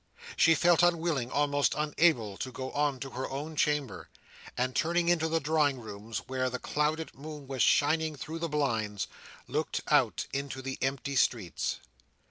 She 0.35 0.55
felt 0.55 0.81
unwilling, 0.81 1.29
almost 1.29 1.75
unable, 1.77 2.35
to 2.37 2.51
go 2.51 2.71
on 2.71 2.99
to 3.01 3.11
her 3.11 3.29
own 3.29 3.55
chamber; 3.55 4.09
and 4.57 4.75
turning 4.75 5.09
into 5.09 5.27
the 5.29 5.39
drawing 5.39 5.79
rooms, 5.79 6.23
where 6.25 6.49
the 6.49 6.57
clouded 6.57 7.13
moon 7.13 7.45
was 7.47 7.61
shining 7.61 8.15
through 8.15 8.39
the 8.39 8.49
blinds, 8.49 9.05
looked 9.47 9.81
out 9.89 10.25
into 10.33 10.63
the 10.63 10.79
empty 10.81 11.15
streets. 11.15 11.81